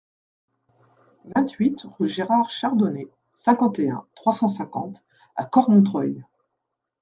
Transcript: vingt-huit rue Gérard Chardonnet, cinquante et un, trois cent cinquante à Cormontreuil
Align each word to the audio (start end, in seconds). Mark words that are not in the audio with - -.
vingt-huit 1.35 1.85
rue 1.99 2.07
Gérard 2.07 2.49
Chardonnet, 2.49 3.07
cinquante 3.35 3.77
et 3.77 3.91
un, 3.91 4.03
trois 4.15 4.33
cent 4.33 4.47
cinquante 4.47 5.03
à 5.35 5.45
Cormontreuil 5.45 6.25